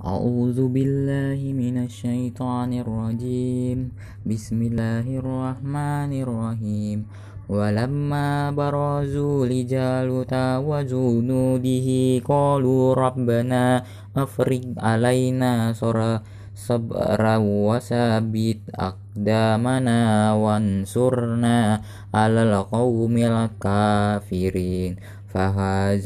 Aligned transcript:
أعوذ 0.00 0.72
بالله 0.72 1.36
من 1.52 1.84
الشيطان 1.84 2.72
الرجيم. 2.72 3.92
بسم 4.24 4.58
الله 4.62 5.04
الرحمن 5.20 6.12
الرحيم. 6.24 6.98
ولما 7.52 8.50
برزوا 8.56 9.46
لجالوت 9.46 10.32
وجنوده 10.64 11.88
قالوا 12.24 12.84
ربنا 12.94 13.84
أفرغ 14.16 14.64
علينا 14.80 15.76
صبرا 16.56 17.36
وثبت 17.36 18.60
أقدامنا 18.72 20.00
وانصرنا 20.32 21.58
على 22.14 22.42
القوم 22.48 23.14
الكافرين. 23.16 24.92
فهزموهم 25.28 26.02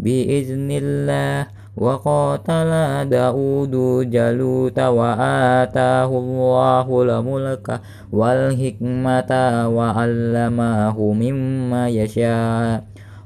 بإذن 0.00 0.68
الله. 0.70 1.46
وقاتل 1.76 2.70
داود 3.08 3.74
جلوت 4.10 4.78
وآتاه 4.78 6.10
الله 6.18 7.02
الملك 7.02 7.80
والحكمة 8.12 9.32
وعلمه 9.68 11.12
مما 11.12 11.88
يشاء. 11.88 12.84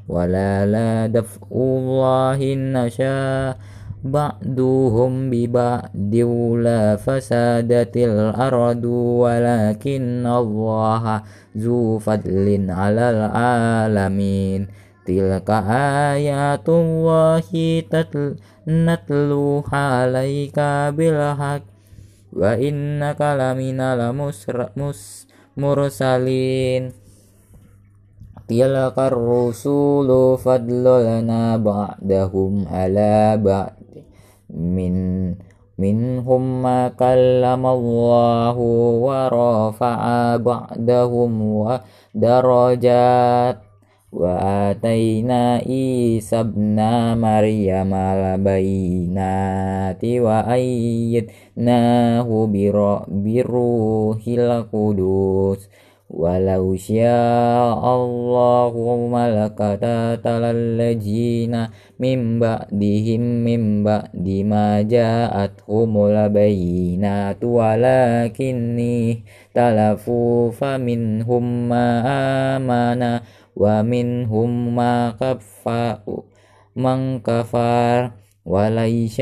ولا 0.08 0.66
لا 0.66 1.06
دفع 1.06 1.40
الله 1.52 2.38
النشاء. 2.52 3.56
بعدهم 4.04 5.30
ببعد 5.30 6.14
ولا 6.22 6.96
فسادت 6.96 7.96
الأرض 7.96 8.84
ولكن 9.24 10.26
الله 10.26 11.22
ذو 11.56 11.98
فضل 11.98 12.66
على 12.68 13.10
العالمين. 13.10 14.68
tilka 15.04 15.60
ayatullahi 16.16 17.84
natluha 18.64 20.08
alaika 20.08 20.88
bilhaq 20.96 21.62
wa 22.32 22.56
inna 22.56 23.12
kalamina 23.14 24.10
mus 24.16 24.48
mursalin. 25.54 26.90
Tilka 28.44 29.08
rusulu 29.08 30.36
fadlana 30.36 31.56
ba'dahum 31.56 32.68
ala 32.68 33.40
ba'd. 33.40 34.04
Min 34.52 35.32
minhum 35.80 36.60
ma 36.60 36.92
kallamallahu 36.92 39.00
wa 39.00 39.32
rafa'a 39.32 40.36
ba'dahum 40.36 41.32
wa 41.40 41.80
darajat. 42.12 43.64
وآتينا 44.13 45.55
عيسى 45.55 46.39
ابن 46.39 46.75
مريم 47.17 47.93
البينات 47.93 50.05
وأيدناه 50.05 51.29
بروح 53.07 54.27
القدس 54.27 55.69
ولو 56.14 56.76
شاء 56.78 57.82
الله 57.96 58.74
ما 59.10 59.24
لقتتل 59.34 60.42
الذين 60.46 61.54
من 61.98 62.38
بعدهم 62.38 63.22
من 63.44 63.84
بعد 63.84 64.26
ما 64.46 64.82
جاءتهم 64.82 65.90
البينات 66.06 67.44
ولكني 67.44 69.24
تلفوا 69.54 70.50
فمنهم 70.50 71.68
ما 71.68 71.86
آمن 72.56 73.02
ومنهم 73.56 74.50
ما 74.76 75.10
كفى 75.20 75.98
من 76.76 77.18
كفر 77.18 78.10
وليس 78.46 79.20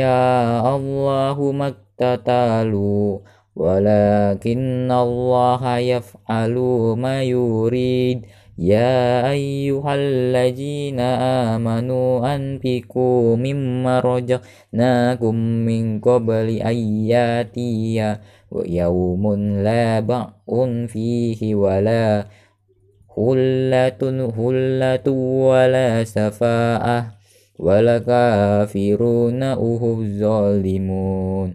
الله 0.76 1.36
ما 1.52 1.68
اقتتلوا 1.72 3.18
ولكن 3.56 4.90
الله 4.92 5.78
يفعل 5.78 6.54
ما 6.98 7.22
يريد. 7.22 8.26
يا 8.58 9.30
أيها 9.30 9.94
الذين 9.94 11.00
آمنوا 11.00 12.34
أنفقوا 12.34 13.36
مما 13.36 14.00
رزقناكم 14.00 15.34
من 15.34 16.00
قبل 16.00 16.48
أن 16.60 16.76
يأتي 17.06 18.16
يوم 18.52 19.34
لا 19.64 20.00
بأ 20.00 20.26
فيه 20.86 21.54
ولا 21.54 22.26
هلة 23.18 24.02
هلة 24.38 25.08
ولا 25.48 26.04
سفاء 26.04 27.04
والكافرون 27.58 29.42
هم 29.42 30.00
الظالمون. 30.00 31.54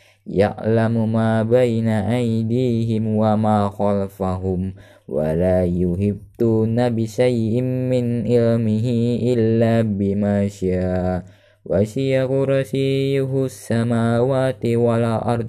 يعلم 0.27 1.13
ما 1.13 1.43
بين 1.43 1.87
أيديهم 1.87 3.03
وما 3.07 3.69
خلفهم 3.69 4.73
ولا 5.07 5.65
يهبتون 5.65 6.77
بشيء 6.89 7.61
من 7.61 8.05
علمه 8.27 8.87
إلا 9.33 9.81
بما 9.81 10.47
شاء. 10.47 11.23
وسع 11.65 12.25
كرسيه 12.25 13.31
السماوات 13.45 14.65
والأرض 14.65 15.47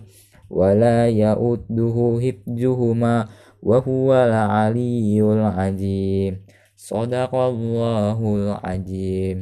ولا 0.51 1.09
يؤده 1.09 1.97
حفظهما 2.23 3.17
وهو 3.63 4.09
العلي 4.15 5.23
العظيم. 5.23 6.33
صدق 6.77 7.35
الله 7.35 8.19
العظيم. 8.37 9.39